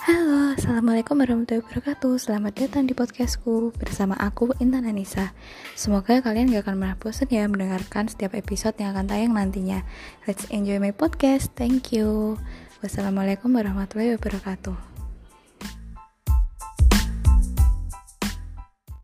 [0.00, 2.16] Halo, Assalamualaikum warahmatullahi wabarakatuh.
[2.16, 5.36] Selamat datang di podcastku Bersama aku, Intan Anissa.
[5.76, 9.84] Semoga kalian gak akan pernah bosan ya Mendengarkan setiap episode yang akan tayang nantinya.
[10.24, 12.40] Let's enjoy my podcast, thank you.
[12.80, 14.89] Wassalamualaikum warahmatullahi wabarakatuh.